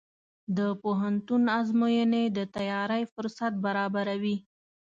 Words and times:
د 0.57 0.59
پوهنتون 0.81 1.43
ازموینې 1.59 2.23
د 2.37 2.39
تیاری 2.55 3.03
فرصت 3.13 3.53
برابروي. 3.65 4.37